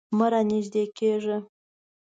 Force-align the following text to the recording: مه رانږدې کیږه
مه 0.17 0.27
رانږدې 0.31 0.83
کیږه 0.97 1.37